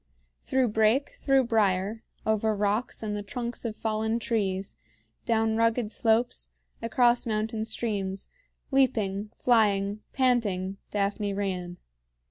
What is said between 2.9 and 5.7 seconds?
and the trunks of fallen trees, down